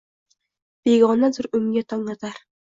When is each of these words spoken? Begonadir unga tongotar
Begonadir 0.89 1.51
unga 1.61 1.87
tongotar 1.95 2.45